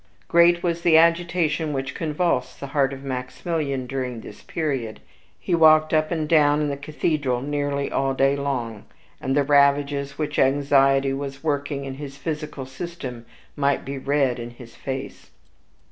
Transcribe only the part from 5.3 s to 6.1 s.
he walked up